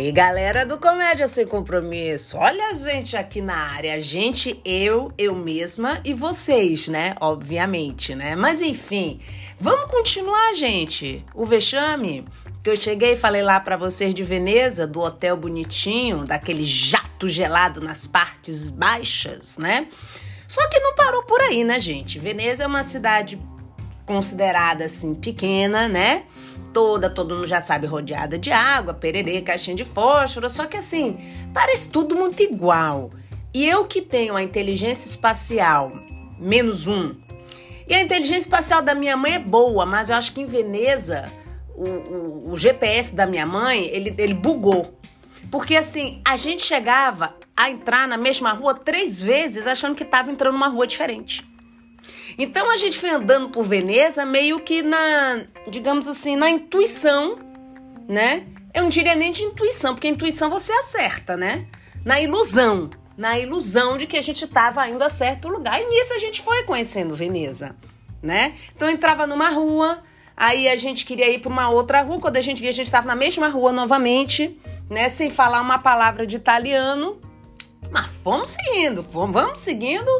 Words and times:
E 0.00 0.12
galera 0.12 0.64
do 0.64 0.78
Comédia 0.78 1.26
Sem 1.26 1.44
Compromisso, 1.44 2.36
olha 2.36 2.68
a 2.68 2.72
gente 2.72 3.16
aqui 3.16 3.40
na 3.40 3.56
área, 3.56 4.00
gente, 4.00 4.60
eu, 4.64 5.12
eu 5.18 5.34
mesma 5.34 6.00
e 6.04 6.14
vocês, 6.14 6.86
né? 6.86 7.16
Obviamente, 7.20 8.14
né? 8.14 8.36
Mas 8.36 8.62
enfim, 8.62 9.18
vamos 9.58 9.90
continuar, 9.90 10.54
gente. 10.54 11.24
O 11.34 11.44
vexame 11.44 12.24
que 12.62 12.70
eu 12.70 12.76
cheguei 12.76 13.14
e 13.14 13.16
falei 13.16 13.42
lá 13.42 13.58
para 13.58 13.76
vocês 13.76 14.14
de 14.14 14.22
Veneza, 14.22 14.86
do 14.86 15.00
hotel 15.00 15.36
bonitinho, 15.36 16.24
daquele 16.24 16.64
jato 16.64 17.28
gelado 17.28 17.80
nas 17.80 18.06
partes 18.06 18.70
baixas, 18.70 19.58
né? 19.58 19.88
Só 20.46 20.64
que 20.68 20.78
não 20.78 20.94
parou 20.94 21.24
por 21.24 21.40
aí, 21.40 21.64
né, 21.64 21.80
gente? 21.80 22.20
Veneza 22.20 22.62
é 22.62 22.66
uma 22.68 22.84
cidade 22.84 23.36
considerada 24.06 24.84
assim 24.84 25.12
pequena, 25.12 25.88
né? 25.88 26.22
Toda, 26.78 27.10
todo 27.10 27.34
mundo 27.34 27.46
já 27.48 27.60
sabe, 27.60 27.88
rodeada 27.88 28.38
de 28.38 28.52
água, 28.52 28.94
pererê, 28.94 29.42
caixinha 29.42 29.74
de 29.74 29.84
fósforo, 29.84 30.48
só 30.48 30.64
que 30.64 30.76
assim, 30.76 31.18
parece 31.52 31.88
tudo 31.90 32.14
muito 32.14 32.40
igual. 32.40 33.10
E 33.52 33.68
eu 33.68 33.84
que 33.84 34.00
tenho 34.00 34.36
a 34.36 34.44
inteligência 34.44 35.08
espacial 35.08 35.90
menos 36.38 36.86
um, 36.86 37.16
e 37.88 37.92
a 37.92 38.00
inteligência 38.00 38.42
espacial 38.42 38.80
da 38.80 38.94
minha 38.94 39.16
mãe 39.16 39.34
é 39.34 39.38
boa, 39.40 39.84
mas 39.84 40.08
eu 40.08 40.14
acho 40.14 40.32
que 40.32 40.40
em 40.40 40.46
Veneza 40.46 41.32
o, 41.74 41.88
o, 41.88 42.52
o 42.52 42.56
GPS 42.56 43.12
da 43.12 43.26
minha 43.26 43.44
mãe 43.44 43.84
ele, 43.86 44.14
ele 44.16 44.34
bugou. 44.34 44.96
Porque 45.50 45.74
assim, 45.74 46.22
a 46.24 46.36
gente 46.36 46.62
chegava 46.62 47.34
a 47.56 47.68
entrar 47.68 48.06
na 48.06 48.16
mesma 48.16 48.52
rua 48.52 48.72
três 48.72 49.20
vezes 49.20 49.66
achando 49.66 49.96
que 49.96 50.04
estava 50.04 50.30
entrando 50.30 50.52
numa 50.52 50.68
rua 50.68 50.86
diferente. 50.86 51.44
Então 52.38 52.70
a 52.70 52.76
gente 52.76 52.96
foi 52.96 53.10
andando 53.10 53.48
por 53.48 53.64
Veneza 53.64 54.24
meio 54.24 54.60
que 54.60 54.80
na, 54.80 55.44
digamos 55.68 56.06
assim, 56.06 56.36
na 56.36 56.48
intuição, 56.48 57.36
né? 58.08 58.46
Eu 58.72 58.82
não 58.82 58.88
diria 58.88 59.16
nem 59.16 59.32
de 59.32 59.42
intuição, 59.42 59.94
porque 59.94 60.06
intuição 60.06 60.48
você 60.48 60.72
acerta, 60.72 61.36
né? 61.36 61.66
Na 62.04 62.20
ilusão, 62.20 62.88
na 63.16 63.36
ilusão 63.36 63.96
de 63.96 64.06
que 64.06 64.16
a 64.16 64.22
gente 64.22 64.44
estava 64.44 64.88
indo 64.88 65.02
a 65.02 65.10
certo 65.10 65.48
lugar. 65.48 65.82
E 65.82 65.86
nisso 65.86 66.14
a 66.14 66.18
gente 66.18 66.40
foi 66.40 66.62
conhecendo 66.62 67.16
Veneza, 67.16 67.74
né? 68.22 68.54
Então 68.76 68.88
entrava 68.88 69.26
numa 69.26 69.48
rua, 69.48 70.00
aí 70.36 70.68
a 70.68 70.76
gente 70.76 71.04
queria 71.04 71.28
ir 71.28 71.40
para 71.40 71.50
uma 71.50 71.68
outra 71.70 72.02
rua, 72.02 72.20
quando 72.20 72.36
a 72.36 72.40
gente 72.40 72.60
via 72.60 72.70
a 72.70 72.72
gente 72.72 72.86
estava 72.86 73.08
na 73.08 73.16
mesma 73.16 73.48
rua 73.48 73.72
novamente, 73.72 74.56
né, 74.88 75.08
sem 75.08 75.28
falar 75.28 75.60
uma 75.60 75.78
palavra 75.78 76.24
de 76.24 76.36
italiano. 76.36 77.20
Mas 77.90 78.06
fomos 78.06 78.50
seguindo, 78.50 79.02
fomos, 79.02 79.32
vamos 79.32 79.58
seguindo. 79.60 80.10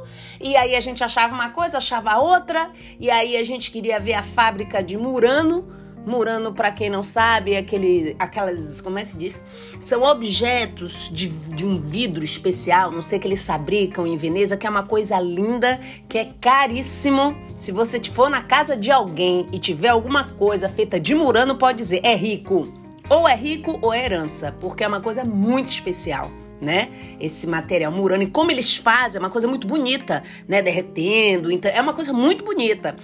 E 0.41 0.57
aí 0.57 0.75
a 0.75 0.81
gente 0.81 1.05
achava 1.05 1.35
uma 1.35 1.51
coisa, 1.51 1.79
achava 1.79 2.19
outra. 2.19 2.71
E 2.99 3.11
aí 3.11 3.37
a 3.37 3.45
gente 3.45 3.71
queria 3.71 4.01
ver 4.01 4.15
a 4.15 4.23
fábrica 4.23 4.83
de 4.83 4.97
Murano. 4.97 5.77
Murano, 6.07 6.55
para 6.55 6.73
quem 6.73 6.89
não 6.89 7.03
sabe, 7.03 7.53
é 7.53 7.59
aquele, 7.59 8.17
aquelas, 8.19 8.81
como 8.81 8.99
é 8.99 9.03
que 9.03 9.09
se 9.09 9.19
diz? 9.19 9.45
São 9.79 10.03
objetos 10.05 11.11
de, 11.13 11.29
de 11.29 11.67
um 11.67 11.79
vidro 11.79 12.25
especial, 12.25 12.91
não 12.91 13.03
sei 13.03 13.19
que 13.19 13.29
eles 13.29 13.47
fabricam 13.47 14.07
em 14.07 14.17
Veneza, 14.17 14.57
que 14.57 14.67
é 14.67 14.71
uma 14.71 14.85
coisa 14.85 15.21
linda, 15.21 15.79
que 16.09 16.17
é 16.17 16.33
caríssimo. 16.41 17.37
Se 17.59 17.71
você 17.73 18.03
for 18.05 18.31
na 18.31 18.43
casa 18.43 18.75
de 18.75 18.91
alguém 18.91 19.47
e 19.53 19.59
tiver 19.59 19.89
alguma 19.89 20.31
coisa 20.31 20.67
feita 20.67 20.99
de 20.99 21.15
Murano, 21.15 21.57
pode 21.57 21.77
dizer, 21.77 22.01
é 22.03 22.17
rico. 22.17 22.73
Ou 23.11 23.29
é 23.29 23.35
rico 23.35 23.79
ou 23.83 23.93
é 23.93 24.03
herança, 24.03 24.55
porque 24.59 24.85
é 24.85 24.89
uma 24.89 25.03
coisa 25.03 25.25
muito 25.25 25.69
especial 25.69 26.31
né? 26.61 26.89
Esse 27.21 27.47
material 27.47 27.93
murano 27.93 28.23
e 28.23 28.27
como 28.27 28.51
eles 28.51 28.77
fazem 28.77 29.19
é 29.19 29.21
uma 29.21 29.31
coisa 29.31 29.47
muito 29.47 29.67
bonita, 29.67 30.23
né? 30.47 30.63
Derretendo, 30.63 31.51
então 31.51 31.71
é 31.71 31.81
uma 31.81 31.93
coisa 31.93 32.13
muito 32.13 32.45
bonita. 32.45 32.97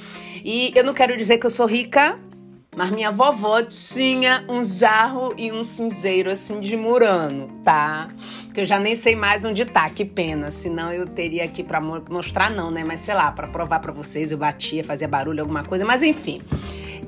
E 0.45 0.73
eu 0.75 0.85
não 0.85 0.95
quero 0.95 1.17
dizer 1.17 1.39
que 1.39 1.47
eu 1.47 1.51
sou 1.51 1.67
rica, 1.67 2.19
mas 2.77 2.91
minha 2.91 3.11
vovó 3.11 3.63
tinha 3.63 4.45
um 4.49 4.65
jarro 4.65 5.35
e 5.39 5.53
um 5.53 5.63
cinzeiro 5.63 6.31
assim 6.31 6.59
de 6.59 6.77
murano, 6.77 7.49
tá? 7.65 8.11
Que 8.53 8.63
eu 8.63 8.67
já 8.67 8.79
nem 8.79 8.97
sei 8.97 9.15
mais 9.15 9.45
onde 9.45 9.65
tá, 9.65 9.89
que 9.91 10.05
pena. 10.05 10.51
Senão 10.51 10.93
eu 10.93 11.07
teria 11.07 11.45
aqui 11.45 11.63
para 11.63 11.81
mostrar, 11.81 12.51
não, 12.51 12.71
né? 12.71 12.83
Mas 12.85 13.01
sei 13.01 13.15
lá, 13.15 13.31
para 13.31 13.47
provar 13.47 13.79
para 13.79 13.93
vocês, 13.93 14.33
eu 14.33 14.39
batia, 14.39 14.83
fazia 14.83 15.07
barulho, 15.07 15.41
alguma 15.41 15.63
coisa, 15.63 15.85
mas 15.85 16.03
enfim. 16.03 16.43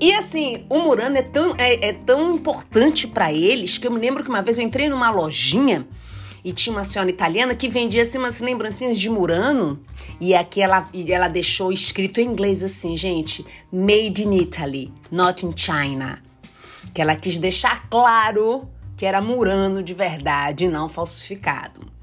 E 0.00 0.12
assim, 0.12 0.64
o 0.68 0.78
Murano 0.78 1.16
é 1.16 1.22
tão, 1.22 1.54
é, 1.56 1.88
é 1.88 1.92
tão 1.92 2.34
importante 2.34 3.08
para 3.08 3.32
eles 3.32 3.78
que 3.78 3.86
eu 3.86 3.90
me 3.90 3.98
lembro 3.98 4.22
que 4.22 4.28
uma 4.28 4.42
vez 4.42 4.58
eu 4.58 4.64
entrei 4.64 4.88
numa 4.88 5.10
lojinha 5.10 5.86
e 6.46 6.52
tinha 6.52 6.76
uma 6.76 6.84
senhora 6.84 7.10
italiana 7.10 7.56
que 7.56 7.68
vendia 7.68 8.04
assim, 8.04 8.18
umas 8.18 8.40
lembrancinhas 8.40 8.96
de 9.00 9.10
Murano. 9.10 9.80
E 10.20 10.32
aqui 10.32 10.62
ela, 10.62 10.88
ela 11.08 11.26
deixou 11.26 11.72
escrito 11.72 12.20
em 12.20 12.28
inglês 12.28 12.62
assim, 12.62 12.96
gente: 12.96 13.44
Made 13.72 14.22
in 14.22 14.32
Italy, 14.32 14.94
not 15.10 15.44
in 15.44 15.52
China. 15.56 16.22
Que 16.94 17.02
ela 17.02 17.16
quis 17.16 17.36
deixar 17.36 17.88
claro 17.90 18.68
que 18.96 19.04
era 19.04 19.20
Murano 19.20 19.82
de 19.82 19.92
verdade, 19.92 20.68
não 20.68 20.88
falsificado. 20.88 21.95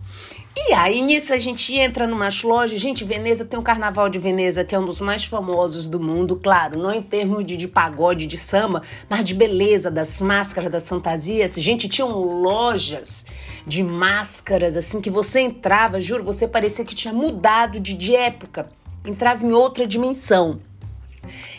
E 0.55 0.71
aí, 0.71 1.01
nisso, 1.01 1.33
a 1.33 1.39
gente 1.39 1.75
entra 1.75 2.05
numas 2.05 2.43
lojas. 2.43 2.79
Gente, 2.79 3.03
Veneza 3.03 3.43
tem 3.43 3.59
o 3.59 3.63
Carnaval 3.63 4.07
de 4.07 4.19
Veneza, 4.19 4.63
que 4.63 4.75
é 4.75 4.79
um 4.79 4.85
dos 4.85 5.01
mais 5.01 5.23
famosos 5.23 5.87
do 5.87 5.99
mundo, 5.99 6.35
claro, 6.35 6.77
não 6.77 6.93
em 6.93 7.01
termos 7.01 7.43
de, 7.43 7.57
de 7.57 7.67
pagode, 7.67 8.27
de 8.27 8.37
samba, 8.37 8.83
mas 9.09 9.23
de 9.23 9.33
beleza, 9.33 9.89
das 9.89 10.21
máscaras, 10.21 10.71
das 10.71 10.87
fantasias. 10.87 11.55
Gente, 11.55 11.89
tinham 11.89 12.11
lojas 12.11 13.25
de 13.65 13.81
máscaras, 13.81 14.77
assim, 14.77 15.01
que 15.01 15.09
você 15.09 15.41
entrava, 15.41 15.99
juro, 15.99 16.23
você 16.23 16.47
parecia 16.47 16.85
que 16.85 16.93
tinha 16.93 17.13
mudado 17.13 17.79
de, 17.79 17.93
de 17.95 18.15
época, 18.15 18.69
entrava 19.03 19.43
em 19.43 19.53
outra 19.53 19.87
dimensão. 19.87 20.59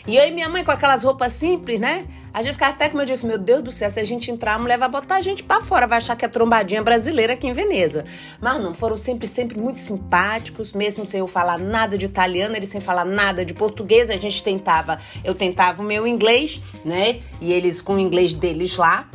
E 0.07 0.17
e 0.17 0.31
minha 0.31 0.47
mãe 0.47 0.63
com 0.63 0.71
aquelas 0.71 1.03
roupas 1.03 1.33
simples, 1.33 1.79
né? 1.79 2.05
A 2.35 2.41
gente 2.41 2.55
ficava 2.55 2.73
até 2.73 2.89
como 2.89 3.01
eu 3.01 3.05
disse, 3.05 3.25
meu 3.25 3.37
Deus 3.37 3.63
do 3.63 3.71
céu, 3.71 3.89
se 3.89 3.97
a 3.97 4.03
gente 4.03 4.29
entrar, 4.29 4.55
a 4.55 4.59
mulher 4.59 4.77
vai 4.77 4.89
botar 4.89 5.15
a 5.15 5.21
gente 5.21 5.41
para 5.41 5.61
fora, 5.61 5.87
vai 5.87 5.99
achar 5.99 6.17
que 6.17 6.25
é 6.25 6.27
trombadinha 6.27 6.83
brasileira 6.83 7.31
aqui 7.31 7.47
em 7.47 7.53
Veneza. 7.53 8.03
Mas 8.41 8.61
não, 8.61 8.73
foram 8.73 8.97
sempre, 8.97 9.25
sempre 9.25 9.57
muito 9.57 9.79
simpáticos, 9.79 10.73
mesmo 10.73 11.05
sem 11.05 11.21
eu 11.21 11.27
falar 11.27 11.57
nada 11.57 11.97
de 11.97 12.03
italiano, 12.03 12.53
eles 12.53 12.67
sem 12.67 12.81
falar 12.81 13.05
nada 13.05 13.45
de 13.45 13.53
português, 13.53 14.09
a 14.09 14.17
gente 14.17 14.43
tentava, 14.43 14.99
eu 15.23 15.33
tentava 15.33 15.81
o 15.81 15.85
meu 15.85 16.05
inglês, 16.05 16.61
né? 16.83 17.21
E 17.39 17.53
eles 17.53 17.81
com 17.81 17.95
o 17.95 17.99
inglês 17.99 18.33
deles 18.33 18.75
lá. 18.75 19.09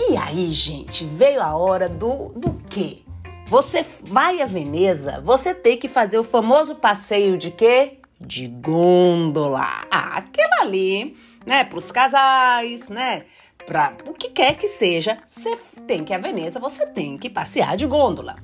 E 0.00 0.16
aí, 0.16 0.50
gente, 0.50 1.04
veio 1.04 1.42
a 1.42 1.54
hora 1.54 1.90
do, 1.90 2.30
do 2.34 2.54
quê? 2.70 3.00
Você 3.48 3.84
vai 4.00 4.40
a 4.40 4.46
Veneza, 4.46 5.20
você 5.22 5.54
tem 5.54 5.76
que 5.76 5.88
fazer 5.88 6.18
o 6.18 6.24
famoso 6.24 6.76
passeio 6.76 7.36
de 7.36 7.50
quê? 7.50 7.98
De 8.18 8.48
gôndola. 8.48 9.84
Ah, 9.90 10.16
aquela 10.16 10.62
ali 10.62 11.14
né? 11.46 11.64
Para 11.64 11.78
os 11.78 11.90
casais, 11.90 12.88
né? 12.88 13.24
Para 13.66 13.94
o 14.06 14.12
que 14.12 14.28
quer 14.28 14.56
que 14.56 14.66
seja, 14.66 15.18
você 15.24 15.56
tem 15.86 16.04
que 16.04 16.12
ir 16.12 16.16
a 16.16 16.18
Veneza, 16.18 16.58
você 16.58 16.86
tem 16.86 17.16
que 17.16 17.30
passear 17.30 17.76
de 17.76 17.86
gôndola. 17.86 18.36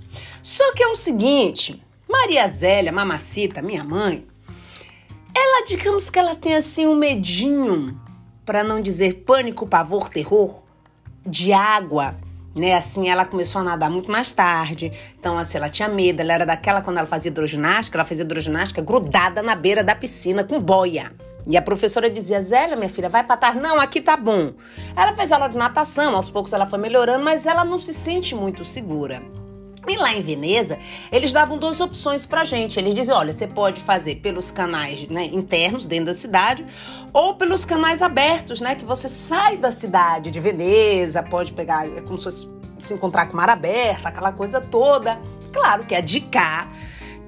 Só 0.43 0.73
que 0.75 0.83
é 0.83 0.89
o 0.89 0.97
seguinte, 0.97 1.83
Maria 2.09 2.47
Zélia, 2.49 2.93
mamacita, 2.93 3.61
minha 3.61 3.83
mãe, 3.83 4.27
ela, 5.35 5.65
digamos 5.67 6.09
que 6.09 6.19
ela 6.19 6.37
tem 6.37 6.55
assim 6.55 6.87
um 6.87 6.95
medinho, 6.95 8.01
para 8.45 8.63
não 8.63 8.81
dizer 8.81 9.25
pânico, 9.25 9.67
pavor, 9.67 10.09
terror, 10.09 10.63
de 11.27 11.53
água 11.53 12.17
né? 12.59 12.75
Assim, 12.75 13.09
ela 13.09 13.25
começou 13.25 13.61
a 13.61 13.65
nadar 13.65 13.91
muito 13.91 14.11
mais 14.11 14.33
tarde. 14.33 14.93
Então, 15.19 15.39
assim, 15.39 15.57
ela 15.59 15.69
tinha 15.69 15.89
medo. 15.89 16.21
Ela 16.21 16.33
era 16.35 16.47
daquela 16.47 16.83
quando 16.83 16.99
ela 16.99 17.07
fazia 17.07 17.31
hidroginástica, 17.31 17.97
ela 17.97 18.05
fazia 18.05 18.25
hidroginástica 18.25 18.83
grudada 18.83 19.43
na 19.43 19.55
beira 19.55 19.83
da 19.83 19.95
piscina 19.95 20.45
com 20.45 20.59
boia. 20.59 21.13
E 21.49 21.57
a 21.57 21.63
professora 21.63 22.11
dizia: 22.11 22.41
Zélia, 22.43 22.77
minha 22.77 22.91
filha, 22.91 23.09
vai 23.09 23.25
pra 23.25 23.37
tarde. 23.37 23.59
Não, 23.59 23.81
aqui 23.81 24.03
tá 24.03 24.17
bom. 24.17 24.53
Ela 24.95 25.15
fez 25.15 25.33
aula 25.33 25.49
de 25.49 25.57
natação, 25.57 26.15
aos 26.15 26.31
poucos 26.31 26.53
ela 26.53 26.67
foi 26.67 26.79
melhorando, 26.79 27.25
mas 27.25 27.47
ela 27.47 27.65
não 27.65 27.79
se 27.79 27.95
sente 27.95 28.35
muito 28.35 28.65
segura. 28.65 29.23
E 29.89 29.97
lá 29.97 30.13
em 30.13 30.21
Veneza, 30.21 30.79
eles 31.11 31.33
davam 31.33 31.57
duas 31.57 31.81
opções 31.81 32.27
pra 32.27 32.45
gente. 32.45 32.79
Eles 32.79 32.95
diziam: 32.95 33.17
olha, 33.17 33.33
você 33.33 33.47
pode 33.47 33.81
fazer 33.81 34.17
pelos 34.17 34.51
canais 34.51 35.09
né, 35.09 35.25
internos 35.25 35.89
dentro 35.89 36.07
da 36.07 36.15
cidade 36.15 36.67
ou 37.15 37.35
pelos 37.35 37.65
canais 37.65 38.03
abertos, 38.03 38.61
né? 38.61 38.75
Que 38.75 38.85
você 38.85 39.09
sai 39.09 39.57
da 39.57 39.73
cidade 39.73 40.31
de 40.31 40.39
Veneza, 40.39 41.23
pode 41.23 41.55
pegar, 41.55 41.89
é 41.89 42.03
como 42.03 42.19
se 42.19 42.25
fosse 42.25 42.59
se 42.79 42.95
encontrar 42.95 43.27
com 43.27 43.37
mar 43.37 43.49
aberto, 43.49 44.07
aquela 44.07 44.33
coisa 44.33 44.61
toda. 44.61 45.19
Claro 45.53 45.85
que 45.85 45.95
a 45.95 46.01
de 46.01 46.21
cá 46.21 46.69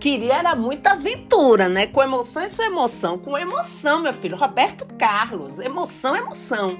queria 0.00 0.38
era 0.38 0.56
muita 0.56 0.92
aventura, 0.92 1.68
né? 1.68 1.86
Com 1.86 2.02
emoção 2.02 2.44
e 2.44 2.48
sem 2.48 2.66
emoção. 2.66 3.18
Com 3.18 3.38
emoção, 3.38 4.00
meu 4.00 4.12
filho. 4.12 4.36
Roberto 4.36 4.86
Carlos. 4.98 5.60
Emoção, 5.60 6.16
emoção. 6.16 6.78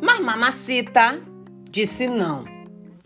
Mas 0.00 0.20
mamacita 0.20 1.20
disse 1.70 2.06
não 2.06 2.60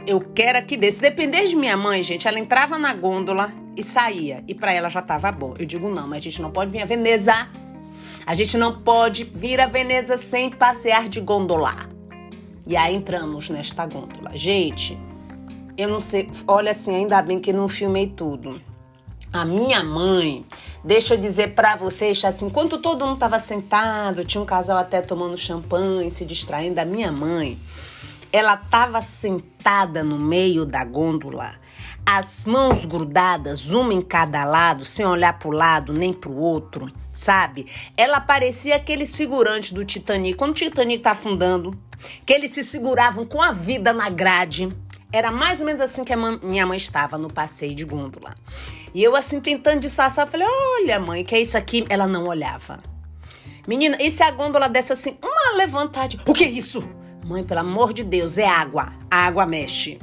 eu 0.07 0.21
quero 0.21 0.59
aqui 0.59 0.77
desse. 0.77 1.01
Depender 1.01 1.45
de 1.45 1.57
minha 1.57 1.77
mãe, 1.77 2.03
gente, 2.03 2.29
ela 2.29 2.39
entrava 2.39 2.79
na 2.79 2.93
gôndola 2.95 3.53
e 3.77 3.83
saía. 3.83 4.45
E 4.47 4.55
para 4.55 4.73
ela 4.73 4.89
já 4.89 5.03
tava 5.03 5.31
bom. 5.33 5.55
Eu 5.59 5.67
digo, 5.67 5.89
não, 5.89 6.07
mas 6.07 6.19
a 6.19 6.23
gente 6.23 6.43
não 6.43 6.51
pode 6.51 6.71
vir 6.71 6.83
a 6.83 6.87
Veneza. 6.87 7.49
A 8.27 8.35
gente 8.35 8.57
não 8.57 8.81
pode 8.81 9.25
vir 9.25 9.61
a 9.61 9.67
Veneza 9.67 10.17
sem 10.17 10.51
passear 10.51 11.09
de 11.09 11.21
gondolar. 11.21 11.89
E 12.67 12.77
aí 12.77 12.95
entramos 12.95 13.51
nesta 13.51 13.87
gôndola. 13.87 14.31
Gente, 14.35 14.99
eu 15.77 15.89
não 15.89 16.01
sei. 16.01 16.31
Olha 16.47 16.71
assim, 16.71 16.95
ainda 16.95 17.21
bem 17.21 17.39
que 17.39 17.53
não 17.53 17.69
filmei 17.69 18.07
tudo. 18.07 18.61
A 19.35 19.45
minha 19.45 19.83
mãe, 19.83 20.47
deixa 20.85 21.15
eu 21.15 21.19
dizer 21.19 21.57
para 21.57 21.75
vocês, 21.75 22.25
assim, 22.25 22.47
enquanto 22.47 22.79
todo 22.79 23.05
mundo 23.05 23.19
tava 23.19 23.41
sentado, 23.41 24.25
tinha 24.25 24.41
um 24.41 24.47
casal 24.47 24.79
até 24.79 25.03
tomando 25.03 25.37
champanhe, 25.37 26.09
se 26.09 26.25
distraindo, 26.25 26.79
a 26.79 26.85
minha 26.85 27.11
mãe 27.11 27.59
ela 28.33 28.55
estava 28.55 29.03
sentada 29.03 30.05
no 30.05 30.21
meio 30.21 30.65
da 30.65 30.85
gôndola, 30.85 31.57
as 32.07 32.47
mãos 32.47 32.85
grudadas, 32.85 33.73
uma 33.73 33.93
em 33.93 34.01
cada 34.01 34.45
lado, 34.45 34.85
sem 34.85 35.05
olhar 35.05 35.37
para 35.37 35.49
o 35.49 35.53
lado 35.53 35.93
nem 35.93 36.13
para 36.13 36.31
o 36.31 36.39
outro, 36.39 36.93
sabe? 37.11 37.67
Ela 37.97 38.21
parecia 38.21 38.77
aqueles 38.77 39.17
figurantes 39.17 39.73
do 39.73 39.85
Titanic. 39.85 40.37
Quando 40.37 40.53
o 40.53 40.55
Titanic 40.55 41.03
tá 41.03 41.11
afundando, 41.11 41.77
que 42.25 42.33
eles 42.33 42.53
se 42.53 42.63
seguravam 42.63 43.25
com 43.27 43.43
a 43.43 43.51
vida 43.51 43.93
na 43.93 44.09
grade. 44.11 44.69
Era 45.13 45.31
mais 45.31 45.61
ou 45.61 45.67
menos 45.67 45.81
assim 45.81 46.05
que 46.05 46.13
a 46.13 46.17
minha 46.17 46.67
mãe 46.67 46.77
estava 46.77 47.17
no 47.17 47.33
passeio 47.33 47.75
de 47.75 47.85
gôndola. 47.85 48.35
E 48.95 49.03
eu 49.03 49.15
assim 49.15 49.41
tentando 49.41 49.81
disfarçar, 49.81 50.27
falei: 50.27 50.47
"Olha, 50.49 50.99
mãe, 50.99 51.25
que 51.25 51.35
é 51.35 51.41
isso 51.41 51.57
aqui?" 51.57 51.85
Ela 51.89 52.07
não 52.07 52.25
olhava. 52.25 52.81
Menina, 53.67 53.97
e 54.01 54.11
se 54.11 54.23
a 54.23 54.31
gôndola 54.31 54.69
desse 54.69 54.93
assim, 54.93 55.17
uma 55.23 55.57
levantada, 55.57 56.17
o 56.27 56.35
que 56.35 56.45
é 56.45 56.49
isso? 56.49 56.83
Mãe, 57.25 57.43
pelo 57.43 57.61
amor 57.61 57.95
de 57.95 58.05
Deus, 58.05 58.37
é 58.37 58.47
água. 58.47 58.93
A 59.11 59.27
água 59.27 59.47
mexe. 59.47 59.99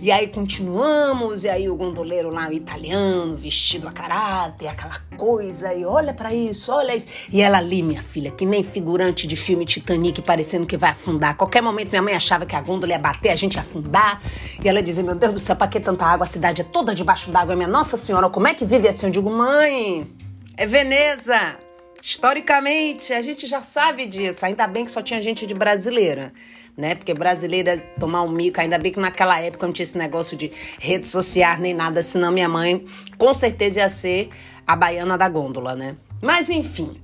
E 0.00 0.12
aí 0.12 0.28
continuamos, 0.28 1.42
e 1.42 1.48
aí 1.48 1.68
o 1.68 1.74
gondoleiro 1.74 2.30
lá, 2.30 2.48
o 2.48 2.52
italiano, 2.52 3.36
vestido 3.36 3.88
a 3.88 3.92
caráter, 3.92 4.68
aquela 4.68 4.96
coisa, 5.16 5.74
e 5.74 5.84
olha 5.84 6.14
para 6.14 6.32
isso, 6.32 6.70
olha 6.70 6.94
isso. 6.94 7.08
E 7.32 7.40
ela 7.40 7.58
ali, 7.58 7.82
minha 7.82 8.02
filha, 8.02 8.30
que 8.30 8.46
nem 8.46 8.62
figurante 8.62 9.26
de 9.26 9.34
filme 9.34 9.64
Titanic, 9.64 10.22
parecendo 10.22 10.68
que 10.68 10.76
vai 10.76 10.90
afundar. 10.90 11.30
A 11.30 11.34
qualquer 11.34 11.60
momento 11.60 11.90
minha 11.90 12.02
mãe 12.02 12.14
achava 12.14 12.46
que 12.46 12.54
a 12.54 12.60
gôndola 12.60 12.92
ia 12.92 12.98
bater, 12.98 13.30
a 13.30 13.36
gente 13.36 13.54
ia 13.54 13.60
afundar. 13.60 14.22
E 14.62 14.68
ela 14.68 14.80
dizia, 14.80 15.02
meu 15.02 15.16
Deus 15.16 15.32
do 15.32 15.40
céu, 15.40 15.56
pra 15.56 15.66
que 15.66 15.80
tanta 15.80 16.06
água? 16.06 16.24
A 16.24 16.28
cidade 16.28 16.60
é 16.60 16.64
toda 16.64 16.94
debaixo 16.94 17.32
d'água. 17.32 17.56
Minha 17.56 17.68
Nossa 17.68 17.96
Senhora, 17.96 18.30
como 18.30 18.46
é 18.46 18.54
que 18.54 18.64
vive 18.64 18.86
assim? 18.86 19.06
Eu 19.06 19.12
digo, 19.12 19.28
mãe, 19.28 20.08
é 20.56 20.64
Veneza. 20.64 21.58
Historicamente, 22.00 23.12
a 23.12 23.20
gente 23.20 23.48
já 23.48 23.62
sabe 23.62 24.06
disso. 24.06 24.46
Ainda 24.46 24.68
bem 24.68 24.84
que 24.84 24.92
só 24.92 25.02
tinha 25.02 25.20
gente 25.20 25.44
de 25.44 25.54
brasileira 25.54 26.32
né? 26.78 26.94
Porque 26.94 27.12
brasileira 27.12 27.76
tomar 27.98 28.22
um 28.22 28.30
mico, 28.30 28.60
ainda 28.60 28.78
bem 28.78 28.92
que 28.92 29.00
naquela 29.00 29.40
época 29.40 29.66
não 29.66 29.72
tinha 29.72 29.82
esse 29.82 29.98
negócio 29.98 30.36
de 30.36 30.52
rede 30.78 31.08
social 31.08 31.58
nem 31.58 31.74
nada, 31.74 32.00
senão 32.04 32.30
minha 32.30 32.48
mãe 32.48 32.84
com 33.18 33.34
certeza 33.34 33.80
ia 33.80 33.88
ser 33.88 34.30
a 34.64 34.76
baiana 34.76 35.18
da 35.18 35.28
gôndola, 35.28 35.74
né? 35.74 35.96
Mas 36.22 36.48
enfim, 36.48 36.96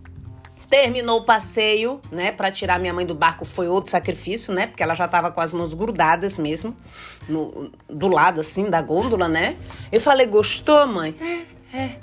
terminou 0.71 1.21
o 1.21 1.25
passeio, 1.25 2.01
né? 2.13 2.31
Para 2.31 2.53
tirar 2.53 2.79
minha 2.79 2.95
mãe 2.95 3.05
do 3.05 3.17
barco 3.17 3.45
foi 3.45 3.67
outro 3.67 3.91
sacrifício, 3.91 4.55
né? 4.55 4.69
Porque 4.69 4.83
ela 4.83 4.95
já 4.95 5.09
tava 5.09 5.33
com 5.33 5.41
as 5.41 5.53
mãos 5.53 5.75
grudadas 5.75 6.39
mesmo, 6.39 6.77
no, 7.29 7.73
do 7.89 8.07
lado 8.07 8.41
assim 8.41 8.71
da 8.71 8.81
gôndola, 8.81 9.29
né? 9.29 9.57
Eu 9.91 10.01
falei, 10.01 10.27
gostou, 10.27 10.87
mãe? 10.87 11.17
É, 11.21 11.77
é. 11.77 11.99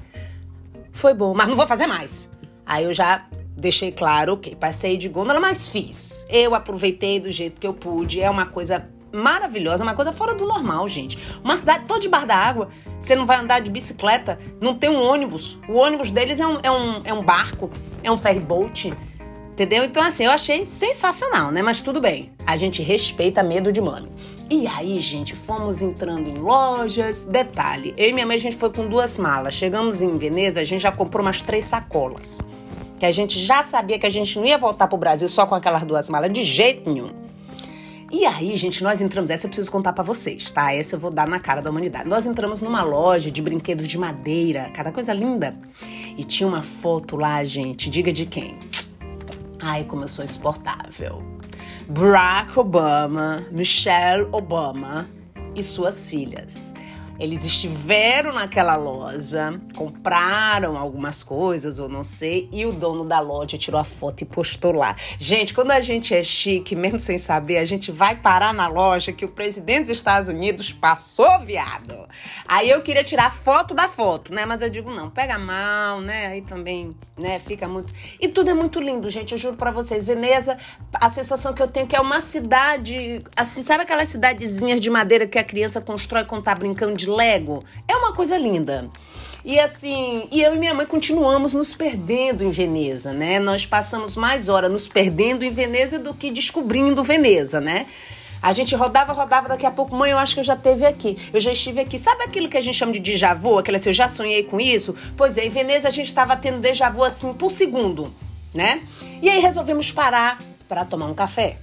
Foi 0.92 1.14
bom, 1.14 1.34
mas 1.34 1.48
não 1.48 1.56
vou 1.56 1.66
fazer 1.66 1.88
mais. 1.88 2.30
Aí 2.66 2.84
eu 2.84 2.94
já 2.94 3.26
deixei 3.56 3.92
claro, 3.92 4.34
ok, 4.34 4.56
passei 4.56 4.98
de 4.98 5.10
gôndola, 5.10 5.40
mas 5.40 5.70
fiz. 5.70 6.26
Eu 6.30 6.56
aproveitei 6.56 7.20
do 7.20 7.32
jeito 7.32 7.60
que 7.60 7.68
eu 7.68 7.74
pude. 7.74 8.22
É 8.22 8.30
uma 8.30 8.46
coisa 8.46 8.88
maravilhosa, 9.14 9.84
uma 9.84 9.94
coisa 9.94 10.12
fora 10.12 10.34
do 10.34 10.46
normal, 10.46 10.88
gente. 10.88 11.18
Uma 11.44 11.58
cidade 11.58 11.86
toda 11.86 12.00
debaixo 12.00 12.28
da 12.28 12.36
água. 12.36 12.70
Você 13.00 13.16
não 13.16 13.26
vai 13.26 13.38
andar 13.38 13.60
de 13.60 13.70
bicicleta, 13.70 14.40
não 14.60 14.78
tem 14.78 14.90
um 14.90 15.02
ônibus. 15.02 15.58
O 15.68 15.74
ônibus 15.74 16.12
deles 16.12 16.40
é 16.40 16.48
um, 16.48 16.58
é 16.64 16.72
um, 16.72 17.02
é 17.06 17.14
um 17.14 17.24
barco, 17.24 17.70
é 18.04 18.12
um 18.12 18.18
ferry 18.18 18.40
boat. 18.40 18.94
Entendeu? 19.52 19.84
Então, 19.84 20.02
assim, 20.02 20.24
eu 20.24 20.32
achei 20.32 20.66
sensacional, 20.66 21.52
né? 21.52 21.62
Mas 21.62 21.82
tudo 21.82 22.00
bem. 22.00 22.32
A 22.48 22.56
gente 22.56 22.82
respeita 22.82 23.44
medo 23.44 23.72
de 23.72 23.82
mano. 23.82 24.10
E 24.50 24.66
aí, 24.66 25.00
gente, 25.00 25.36
fomos 25.36 25.82
entrando 25.82 26.30
em 26.30 26.36
lojas. 26.36 27.26
Detalhe, 27.26 27.94
eu 27.98 28.10
e 28.10 28.14
minha 28.14 28.26
mãe, 28.26 28.38
a 28.38 28.40
gente 28.40 28.56
foi 28.56 28.72
com 28.72 28.88
duas 28.88 29.18
malas. 29.18 29.54
Chegamos 29.54 30.02
em 30.02 30.18
Veneza, 30.18 30.62
a 30.62 30.66
gente 30.66 30.82
já 30.82 30.92
comprou 30.92 31.24
umas 31.24 31.42
três 31.42 31.66
sacolas 31.66 32.40
que 33.02 33.06
a 33.08 33.12
gente 33.12 33.44
já 33.44 33.64
sabia 33.64 33.98
que 33.98 34.06
a 34.06 34.12
gente 34.12 34.38
não 34.38 34.46
ia 34.46 34.60
voltar 34.60 34.88
pro 34.88 34.96
Brasil 34.96 35.28
só 35.28 35.48
com 35.48 35.56
aquelas 35.56 35.84
duas 35.84 36.08
malas 36.08 36.32
de 36.32 36.44
jeito 36.44 36.88
nenhum. 36.88 37.10
E 38.12 38.28
aí, 38.28 38.56
gente, 38.56 38.84
nós 38.84 39.02
entramos. 39.02 39.32
Essa 39.32 39.48
eu 39.48 39.50
preciso 39.50 39.72
contar 39.72 39.92
para 39.92 40.04
vocês, 40.04 40.52
tá? 40.52 40.72
Essa 40.72 40.98
eu 40.98 41.00
vou 41.00 41.10
dar 41.10 41.28
na 41.28 41.40
cara 41.40 41.64
da 41.64 41.72
humanidade. 41.72 42.08
Nós 42.08 42.28
entramos 42.28 42.62
numa 42.62 42.84
loja 42.84 43.32
de 43.32 43.42
brinquedos 43.42 43.88
de 43.88 43.98
madeira, 43.98 44.70
cada 44.70 44.92
coisa 44.92 45.14
linda. 45.14 45.58
E 46.16 46.24
tinha 46.24 46.48
uma 46.48 46.62
foto 46.62 47.16
lá, 47.16 47.44
gente. 47.44 47.90
Diga 47.90 48.14
de 48.14 48.28
quem? 48.28 48.60
Ai, 49.60 49.84
como 49.84 50.04
eu 50.04 50.08
sou 50.08 50.24
exportável. 50.24 51.24
Barack 51.90 52.60
Obama, 52.60 53.48
Michelle 53.50 54.28
Obama 54.32 55.10
e 55.56 55.64
suas 55.64 56.08
filhas. 56.08 56.71
Eles 57.22 57.46
estiveram 57.46 58.34
naquela 58.34 58.76
loja, 58.76 59.62
compraram 59.76 60.76
algumas 60.76 61.22
coisas 61.22 61.78
ou 61.78 61.88
não 61.88 62.04
sei, 62.04 62.50
e 62.52 62.66
o 62.66 62.74
dono 62.74 63.06
da 63.06 63.20
loja 63.20 63.60
tirou 63.60 63.80
a 63.80 63.84
foto 63.84 64.22
e 64.24 64.26
postou 64.26 64.72
lá. 64.72 64.96
Gente, 65.20 65.54
quando 65.54 65.70
a 65.70 65.80
gente 65.80 66.16
é 66.16 66.24
chique, 66.24 66.76
mesmo 66.76 66.98
sem 66.98 67.20
saber, 67.20 67.60
a 67.60 67.66
gente 67.66 67.92
vai 67.92 68.16
parar 68.16 68.52
na 68.52 68.68
loja 68.68 69.12
que 69.12 69.24
o 69.24 69.30
presidente 69.30 69.82
dos 69.82 69.90
Estados 69.90 70.30
Unidos 70.30 70.72
passou, 70.72 71.40
viado. 71.42 72.10
Aí 72.48 72.72
eu 72.72 72.82
queria 72.82 73.04
tirar 73.04 73.32
foto 73.32 73.76
da 73.76 73.88
foto, 73.88 74.34
né? 74.34 74.48
Mas 74.48 74.64
eu 74.64 74.70
digo, 74.72 74.90
não, 74.90 75.08
pega 75.08 75.38
mal, 75.38 76.02
né? 76.02 76.26
Aí 76.26 76.42
também, 76.42 76.96
né, 77.22 77.40
fica 77.40 77.68
muito. 77.68 77.94
E 78.20 78.28
tudo 78.28 78.50
é 78.50 78.54
muito 78.54 78.82
lindo, 78.82 79.10
gente. 79.10 79.32
Eu 79.32 79.38
juro 79.38 79.56
para 79.56 79.72
vocês, 79.72 80.08
Veneza, 80.08 80.58
a 80.94 81.10
sensação 81.10 81.54
que 81.54 81.62
eu 81.62 81.68
tenho 81.68 81.86
é 81.86 81.88
que 81.88 81.96
é 81.96 82.02
uma 82.02 82.20
cidade, 82.20 83.24
assim, 83.36 83.64
sabe 83.64 83.84
aquelas 83.84 84.10
cidadezinhas 84.10 84.82
de 84.82 84.90
madeira 84.90 85.28
que 85.28 85.40
a 85.40 85.44
criança 85.44 85.80
constrói 85.80 86.26
quando 86.26 86.44
tá 86.44 86.56
brincando 86.56 86.96
de 86.96 87.10
Lego. 87.10 87.64
É 87.88 87.96
uma 87.96 88.14
coisa 88.14 88.38
linda. 88.38 88.90
E 89.44 89.60
assim, 89.60 90.28
e 90.32 90.42
eu 90.42 90.56
e 90.56 90.60
minha 90.60 90.74
mãe 90.74 90.86
continuamos 90.86 91.54
nos 91.54 91.74
perdendo 91.74 92.44
em 92.44 92.52
Veneza, 92.52 93.12
né? 93.12 93.40
Nós 93.40 93.66
passamos 93.66 94.16
mais 94.16 94.50
hora 94.50 94.70
nos 94.70 94.88
perdendo 94.88 95.44
em 95.44 95.50
Veneza 95.50 95.98
do 95.98 96.14
que 96.14 96.30
descobrindo 96.30 97.04
Veneza, 97.04 97.60
né? 97.60 97.88
A 98.42 98.52
gente 98.54 98.76
rodava, 98.76 99.14
rodava, 99.14 99.50
daqui 99.50 99.66
a 99.66 99.72
pouco, 99.72 99.96
mãe, 99.96 100.12
eu 100.12 100.18
acho 100.18 100.34
que 100.34 100.40
eu 100.40 100.44
já 100.44 100.56
teve 100.56 100.86
aqui. 100.86 101.18
Eu 101.32 101.40
já 101.40 101.52
estive 101.52 101.82
aqui. 101.82 102.00
Sabe 102.00 102.24
aquilo 102.24 102.50
que 102.50 102.58
a 102.58 102.62
gente 102.62 102.76
chama 102.76 102.92
de 102.92 103.00
déjà 103.00 103.34
vu? 103.34 103.60
Aquela 103.60 103.78
assim, 103.78 103.90
eu 103.90 103.94
já 103.94 104.08
sonhei 104.08 104.44
com 104.44 104.60
isso? 104.60 104.96
Pois 105.16 105.38
é, 105.38 105.46
em 105.46 105.50
Veneza 105.50 105.88
a 105.88 105.92
gente 105.92 106.08
estava 106.08 106.36
tendo 106.36 106.60
déjà 106.60 106.90
vu 106.90 107.04
assim 107.04 107.34
por 107.34 107.52
segundo, 107.52 108.12
né? 108.54 108.82
E 109.22 109.30
aí 109.30 109.40
resolvemos 109.40 109.92
parar 109.92 110.42
para 110.68 110.84
tomar 110.84 111.06
um 111.06 111.14
café. 111.14 111.58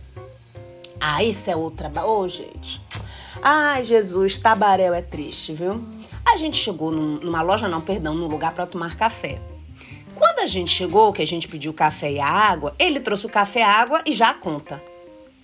Ah, 1.00 1.24
isso 1.24 1.50
é 1.50 1.56
outra. 1.56 1.90
Ô, 2.04 2.20
oh, 2.20 2.28
gente. 2.28 2.80
Ai, 3.42 3.82
Jesus, 3.82 4.38
Tabaréu 4.38 4.94
é 4.94 5.02
triste, 5.02 5.52
viu? 5.52 5.84
A 6.24 6.36
gente 6.36 6.56
chegou 6.56 6.92
num, 6.92 7.18
numa 7.18 7.42
loja, 7.42 7.66
não, 7.68 7.80
perdão, 7.80 8.14
num 8.14 8.26
lugar 8.26 8.52
para 8.52 8.66
tomar 8.66 8.96
café. 8.96 9.40
Quando 10.14 10.40
a 10.40 10.46
gente 10.46 10.70
chegou, 10.72 11.12
que 11.12 11.22
a 11.22 11.26
gente 11.26 11.48
pediu 11.48 11.72
café 11.72 12.12
e 12.12 12.20
a 12.20 12.26
água, 12.26 12.74
ele 12.78 13.00
trouxe 13.00 13.26
o 13.26 13.28
café 13.28 13.60
e 13.60 13.62
a 13.62 13.70
água 13.70 14.02
e 14.04 14.12
já 14.12 14.30
a 14.30 14.34
conta. 14.34 14.82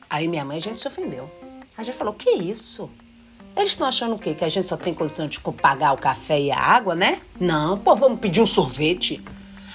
Aí 0.08 0.28
minha 0.28 0.44
mãe, 0.44 0.56
a 0.56 0.60
gente 0.60 0.78
se 0.78 0.86
ofendeu. 0.86 1.30
A 1.76 1.82
gente 1.82 1.96
falou, 1.96 2.14
que 2.14 2.30
isso? 2.30 2.88
Eles 3.56 3.70
estão 3.70 3.86
achando 3.86 4.14
o 4.14 4.18
quê? 4.18 4.34
Que 4.34 4.44
a 4.44 4.48
gente 4.48 4.66
só 4.66 4.76
tem 4.76 4.92
condição 4.92 5.28
de 5.28 5.40
pagar 5.40 5.92
o 5.92 5.98
café 5.98 6.40
e 6.40 6.50
a 6.50 6.58
água, 6.58 6.94
né? 6.94 7.20
Não, 7.38 7.78
pô, 7.78 7.94
vamos 7.94 8.18
pedir 8.18 8.40
um 8.40 8.46
sorvete. 8.46 9.24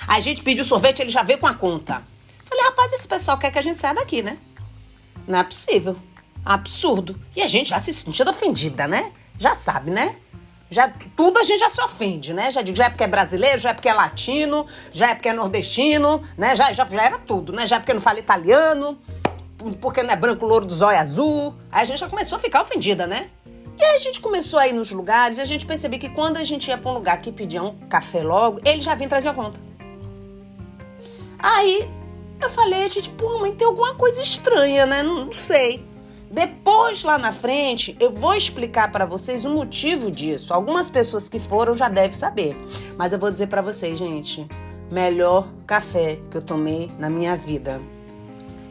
A 0.07 0.19
gente 0.19 0.43
pediu 0.43 0.65
sorvete, 0.65 1.01
ele 1.01 1.09
já 1.09 1.23
veio 1.23 1.39
com 1.39 1.47
a 1.47 1.53
conta. 1.53 2.03
Falei, 2.45 2.65
rapaz, 2.65 2.91
esse 2.93 3.07
pessoal 3.07 3.37
quer 3.37 3.51
que 3.51 3.59
a 3.59 3.61
gente 3.61 3.79
saia 3.79 3.95
daqui, 3.95 4.21
né? 4.21 4.37
Não 5.27 5.39
é 5.39 5.43
possível. 5.43 5.97
Absurdo. 6.43 7.19
E 7.35 7.41
a 7.41 7.47
gente 7.47 7.69
já 7.69 7.79
se 7.79 7.93
sentindo 7.93 8.29
ofendida, 8.29 8.87
né? 8.87 9.11
Já 9.37 9.53
sabe, 9.53 9.91
né? 9.91 10.15
Já, 10.71 10.91
tudo 11.15 11.39
a 11.39 11.43
gente 11.43 11.59
já 11.59 11.69
se 11.69 11.81
ofende, 11.81 12.33
né? 12.33 12.51
Já, 12.51 12.63
já 12.63 12.85
é 12.85 12.89
porque 12.89 13.03
é 13.03 13.07
brasileiro, 13.07 13.59
já 13.59 13.69
é 13.69 13.73
porque 13.73 13.89
é 13.89 13.93
latino, 13.93 14.67
já 14.91 15.09
é 15.09 15.15
porque 15.15 15.29
é 15.29 15.33
nordestino, 15.33 16.21
né? 16.37 16.55
Já, 16.55 16.73
já, 16.73 16.85
já 16.85 17.03
era 17.03 17.17
tudo, 17.17 17.53
né? 17.53 17.65
Já 17.65 17.77
é 17.77 17.79
porque 17.79 17.93
não 17.93 18.01
fala 18.01 18.19
italiano, 18.19 18.99
porque 19.81 20.03
não 20.03 20.11
é 20.11 20.15
branco, 20.15 20.45
louro 20.45 20.65
do 20.65 20.73
zóio 20.73 20.97
azul. 20.97 21.53
Aí 21.71 21.81
a 21.81 21.85
gente 21.85 21.99
já 21.99 22.09
começou 22.09 22.37
a 22.37 22.39
ficar 22.39 22.61
ofendida, 22.61 23.05
né? 23.05 23.29
E 23.77 23.83
aí 23.83 23.95
a 23.95 23.99
gente 23.99 24.19
começou 24.19 24.59
a 24.59 24.67
ir 24.67 24.73
nos 24.73 24.91
lugares 24.91 25.37
e 25.37 25.41
a 25.41 25.45
gente 25.45 25.65
percebeu 25.65 25.99
que 25.99 26.09
quando 26.09 26.37
a 26.37 26.43
gente 26.43 26.67
ia 26.67 26.77
pra 26.77 26.91
um 26.91 26.93
lugar 26.93 27.21
que 27.21 27.31
pedia 27.31 27.63
um 27.63 27.75
café 27.87 28.21
logo, 28.21 28.59
ele 28.65 28.81
já 28.81 28.93
vinha 28.93 29.07
trazer 29.07 29.29
a 29.29 29.33
conta. 29.33 29.59
Aí 31.37 31.89
eu 32.41 32.49
falei, 32.49 32.83
a 32.83 32.87
gente, 32.89 33.09
pô, 33.09 33.39
mãe, 33.39 33.53
tem 33.53 33.65
alguma 33.65 33.95
coisa 33.95 34.21
estranha, 34.21 34.85
né? 34.85 35.01
Não, 35.01 35.25
não 35.25 35.31
sei. 35.31 35.85
Depois, 36.29 37.03
lá 37.03 37.17
na 37.17 37.33
frente, 37.33 37.97
eu 37.99 38.11
vou 38.11 38.35
explicar 38.35 38.91
para 38.91 39.05
vocês 39.05 39.45
o 39.45 39.49
motivo 39.49 40.11
disso. 40.11 40.53
Algumas 40.53 40.89
pessoas 40.89 41.27
que 41.27 41.39
foram 41.39 41.75
já 41.75 41.89
devem 41.89 42.13
saber. 42.13 42.55
Mas 42.97 43.13
eu 43.13 43.19
vou 43.19 43.31
dizer 43.31 43.47
para 43.47 43.61
vocês, 43.61 43.97
gente, 43.97 44.47
melhor 44.91 45.47
café 45.65 46.19
que 46.29 46.37
eu 46.37 46.41
tomei 46.41 46.91
na 46.99 47.09
minha 47.09 47.35
vida. 47.35 47.81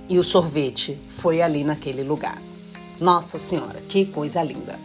E 0.09 0.19
o 0.19 0.25
sorvete 0.25 0.99
foi 1.11 1.43
ali 1.43 1.65
naquele 1.65 2.03
lugar. 2.03 2.41
Nossa 3.01 3.39
Senhora, 3.39 3.81
que 3.89 4.07
coisa 4.07 4.43
linda. 4.43 4.79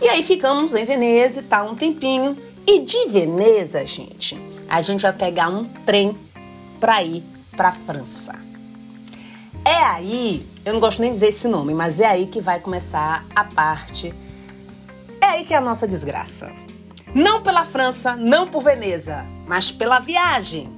E 0.00 0.08
aí 0.08 0.22
ficamos 0.22 0.74
em 0.74 0.84
Veneza 0.84 1.40
e 1.40 1.44
tal 1.44 1.70
um 1.70 1.74
tempinho. 1.74 2.36
E 2.66 2.80
de 2.80 3.06
Veneza, 3.06 3.86
gente, 3.86 4.38
a 4.68 4.80
gente 4.80 5.02
vai 5.02 5.12
pegar 5.12 5.48
um 5.48 5.64
trem 5.86 6.16
para 6.80 7.02
ir 7.02 7.22
para 7.56 7.72
França. 7.72 8.34
É 9.64 9.76
aí, 9.76 10.46
eu 10.64 10.72
não 10.72 10.80
gosto 10.80 11.00
nem 11.00 11.10
de 11.10 11.14
dizer 11.14 11.28
esse 11.28 11.48
nome, 11.48 11.72
mas 11.72 12.00
é 12.00 12.06
aí 12.06 12.26
que 12.26 12.40
vai 12.40 12.60
começar 12.60 13.24
a 13.34 13.44
parte. 13.44 14.12
É 15.20 15.26
aí 15.26 15.44
que 15.44 15.54
é 15.54 15.56
a 15.56 15.60
nossa 15.60 15.88
desgraça. 15.88 16.52
Não 17.14 17.42
pela 17.42 17.64
França, 17.64 18.16
não 18.16 18.48
por 18.48 18.62
Veneza, 18.62 19.24
mas 19.46 19.70
pela 19.70 20.00
viagem. 20.00 20.70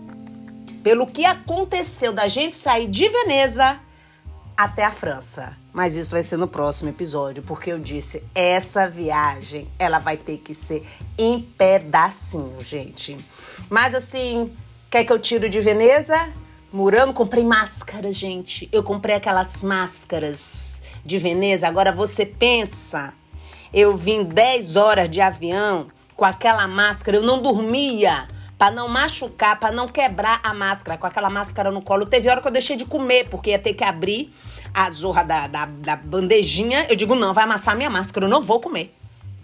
Pelo 0.85 1.07
que 1.07 1.25
aconteceu 1.25 2.12
da 2.12 2.29
gente 2.29 2.55
sair 2.55 2.87
de 2.87 3.09
Veneza 3.09 3.81
até 4.57 4.85
a 4.85 4.91
França. 4.91 5.57
Mas 5.73 5.95
isso 5.95 6.13
vai 6.13 6.23
ser 6.23 6.37
no 6.37 6.49
próximo 6.49 6.89
episódio, 6.89 7.43
porque 7.43 7.71
eu 7.71 7.79
disse, 7.79 8.23
essa 8.35 8.89
viagem, 8.89 9.69
ela 9.79 9.99
vai 9.99 10.17
ter 10.17 10.39
que 10.39 10.55
ser 10.55 10.87
em 11.19 11.41
pedacinho, 11.41 12.63
gente. 12.63 13.19
Mas 13.69 13.95
assim, 13.95 14.53
quer 14.91 15.05
que 15.05 15.13
eu 15.13 15.19
tiro 15.19 15.49
de 15.49 15.61
Veneza? 15.61 16.33
Murano, 16.73 17.13
comprei 17.13 17.45
máscara, 17.45 18.11
gente. 18.11 18.69
Eu 18.73 18.83
comprei 18.83 19.17
aquelas 19.17 19.63
máscaras 19.63 20.83
de 21.05 21.19
Veneza. 21.19 21.69
Agora 21.69 21.93
você 21.93 22.25
pensa, 22.25 23.13
eu 23.73 23.97
vim 23.97 24.25
10 24.25 24.77
horas 24.77 25.09
de 25.09 25.21
avião 25.21 25.89
com 26.17 26.25
aquela 26.25 26.67
máscara, 26.67 27.19
eu 27.19 27.23
não 27.23 27.43
dormia 27.43 28.27
para 28.59 28.75
não 28.75 28.89
machucar, 28.89 29.59
para 29.59 29.75
não 29.75 29.87
quebrar 29.87 30.41
a 30.43 30.55
máscara, 30.55 30.97
com 30.97 31.07
aquela 31.07 31.29
máscara 31.29 31.71
no 31.71 31.83
colo. 31.83 32.07
Teve 32.07 32.29
hora 32.29 32.41
que 32.41 32.49
eu 32.49 32.53
deixei 32.53 32.77
de 32.77 32.85
comer, 32.85 33.29
porque 33.29 33.51
ia 33.51 33.59
ter 33.59 33.75
que 33.75 33.85
abrir 33.85 34.33
a 34.73 34.91
zorra 34.91 35.23
da, 35.23 35.47
da, 35.47 35.67
da 35.67 35.97
bandejinha. 35.97 36.87
Eu 36.89 36.97
digo, 36.97 37.15
não, 37.15 37.35
vai 37.35 37.45
amassar 37.45 37.77
minha 37.77 37.91
máscara, 37.91 38.27
eu 38.27 38.31
não 38.31 38.41
vou 38.41 38.61
comer. 38.61 38.95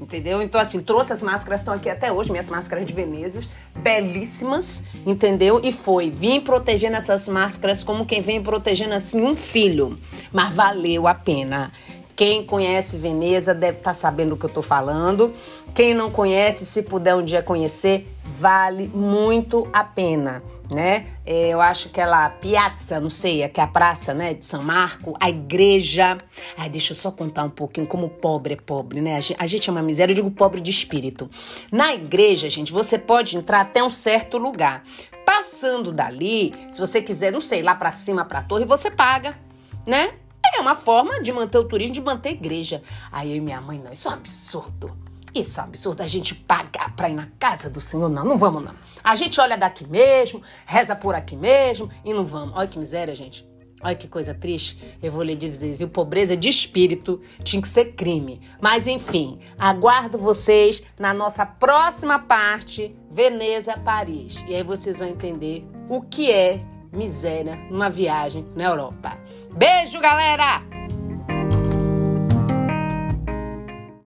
Entendeu? 0.01 0.43
Então, 0.43 0.61
assim, 0.61 0.83
trouxe 0.83 1.13
as 1.13 1.23
máscaras, 1.23 1.61
estão 1.61 1.75
aqui 1.75 1.89
até 1.89 2.11
hoje, 2.11 2.33
minhas 2.33 2.51
máscaras 2.51 2.85
de 2.85 2.93
Venezas, 2.93 3.49
belíssimas, 3.73 4.83
entendeu? 5.07 5.61
E 5.63 5.73
foi, 5.73 6.11
vim 6.11 6.41
protegendo 6.41 6.97
essas 6.97 7.29
máscaras 7.29 7.85
como 7.85 8.05
quem 8.05 8.21
vem 8.21 8.43
protegendo, 8.43 8.95
assim, 8.95 9.23
um 9.23 9.37
filho. 9.37 9.97
Mas 10.33 10.53
valeu 10.53 11.07
a 11.07 11.15
pena. 11.15 11.71
Quem 12.15 12.45
conhece 12.45 12.99
Veneza 12.99 13.55
deve 13.55 13.79
estar 13.79 13.91
tá 13.91 13.95
sabendo 13.95 14.31
do 14.31 14.37
que 14.37 14.45
eu 14.45 14.49
estou 14.49 14.63
falando. 14.63 15.33
Quem 15.75 15.95
não 15.95 16.11
conhece, 16.11 16.67
se 16.67 16.83
puder 16.83 17.15
um 17.15 17.25
dia 17.25 17.43
conhecer, 17.43 18.07
vale 18.39 18.89
muito 18.89 19.69
a 19.73 19.83
pena, 19.83 20.43
né? 20.73 21.07
É, 21.25 21.49
eu 21.49 21.61
acho 21.61 21.89
que 21.89 22.01
ela 22.01 22.29
Piazza, 22.29 23.01
não 23.01 23.09
sei, 23.09 23.43
aqui 23.43 23.61
é 23.61 23.63
a 23.63 23.67
praça, 23.67 24.13
né, 24.13 24.35
de 24.35 24.45
São 24.45 24.63
Marco, 24.63 25.15
a 25.21 25.31
igreja. 25.31 26.19
Ai, 26.57 26.69
deixa 26.69 26.93
eu 26.93 26.97
só 26.97 27.11
contar 27.11 27.45
um 27.45 27.51
pouquinho 27.51 27.87
como 27.87 28.09
pobre 28.09 28.55
é 28.55 28.57
pobre, 28.57 29.01
né? 29.01 29.19
A 29.39 29.47
gente 29.47 29.69
é 29.69 29.73
uma 29.73 29.83
miséria, 29.83 30.13
eu 30.13 30.17
digo 30.17 30.31
pobre 30.31 30.61
de 30.61 30.71
espírito. 30.71 31.31
Na 31.71 31.95
igreja, 31.95 32.51
gente, 32.51 32.73
você 32.73 32.99
pode 32.99 33.37
entrar 33.37 33.61
até 33.61 33.83
um 33.83 33.91
certo 33.91 34.39
lugar. 34.39 34.85
Passando 35.25 35.93
dali, 35.93 36.53
se 36.71 36.81
você 36.81 37.01
quiser, 37.01 37.33
não 37.33 37.41
sei, 37.41 37.63
lá 37.63 37.75
para 37.75 37.93
cima, 37.93 38.25
para 38.25 38.41
a 38.41 38.43
torre, 38.43 38.65
você 38.65 38.91
paga, 38.91 39.39
né? 39.87 40.15
É 40.53 40.61
uma 40.61 40.75
forma 40.75 41.23
de 41.23 41.33
manter 41.33 41.59
o 41.59 41.65
turismo, 41.65 41.95
de 41.95 42.01
manter 42.01 42.31
a 42.31 42.33
igreja. 42.33 42.83
Aí 43.11 43.31
eu 43.31 43.37
e 43.37 43.41
minha 43.41 43.61
mãe, 43.61 43.79
não, 43.79 43.93
isso 43.93 44.09
é 44.09 44.11
um 44.11 44.15
absurdo. 44.15 44.97
Isso 45.35 45.59
é 45.59 45.63
um 45.63 45.67
absurdo 45.67 46.03
a 46.03 46.09
gente 46.09 46.35
pagar 46.35 46.95
pra 46.95 47.09
ir 47.09 47.15
na 47.15 47.27
casa 47.39 47.71
do 47.71 47.81
Senhor. 47.81 48.09
Não, 48.09 48.25
não 48.25 48.37
vamos 48.37 48.63
não. 48.63 48.75
A 49.03 49.17
gente 49.17 49.41
olha 49.41 49.57
daqui 49.57 49.87
mesmo, 49.87 50.43
reza 50.67 50.95
por 50.95 51.15
aqui 51.15 51.37
mesmo 51.37 51.91
e 52.05 52.13
não 52.13 52.27
vamos. 52.27 52.55
Olha 52.55 52.69
que 52.69 52.79
miséria, 52.79 53.15
gente. 53.15 53.51
Olha 53.83 53.97
que 53.97 54.07
coisa 54.07 54.33
triste. 54.33 54.79
Eu 55.03 55.11
vou 55.11 55.23
lhe 55.23 55.35
dizer, 55.35 55.77
viu? 55.77 55.89
Pobreza 55.89 56.37
de 56.37 56.49
espírito 56.49 57.21
tinha 57.43 57.61
que 57.61 57.67
ser 57.67 57.95
crime. 57.95 58.41
Mas 58.61 58.87
enfim, 58.87 59.41
aguardo 59.59 60.19
vocês 60.19 60.83
na 60.99 61.13
nossa 61.13 61.45
próxima 61.45 62.19
parte, 62.19 62.95
Veneza, 63.11 63.77
Paris. 63.79 64.45
E 64.47 64.55
aí 64.55 64.63
vocês 64.63 65.01
vão 65.01 65.09
entender 65.09 65.67
o 65.89 66.01
que 66.03 66.31
é 66.31 66.61
miséria 66.93 67.57
numa 67.71 67.91
viagem 67.91 68.47
na 68.55 68.65
Europa. 68.65 69.19
Beijo, 69.55 70.01
galera! 70.01 70.72